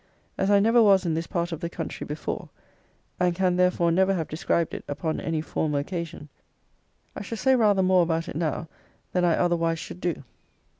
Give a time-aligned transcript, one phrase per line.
[0.35, 2.49] As I never was in this part of the country before,
[3.19, 6.27] and can, therefore, never have described it upon any former occasion,
[7.15, 8.67] I shall say rather more about it now
[9.11, 10.23] than I otherwise should do.